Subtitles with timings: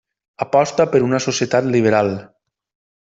[0.45, 2.11] Aposta per una societat liberal.